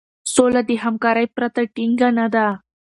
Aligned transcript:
سوله 0.33 0.61
د 0.69 0.71
همکارۍ 0.83 1.27
پرته 1.35 1.61
ټينګه 1.75 2.09
نه 2.17 2.25
ده. 2.33 2.47